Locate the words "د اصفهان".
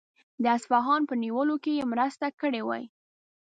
0.43-1.01